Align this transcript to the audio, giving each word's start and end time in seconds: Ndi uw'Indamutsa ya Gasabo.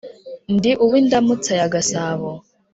Ndi 0.55 0.71
uw'Indamutsa 0.83 1.51
ya 1.59 1.67
Gasabo. 1.73 2.29